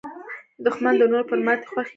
[0.65, 1.89] دښمن د نورو پر ماتې خوښېږي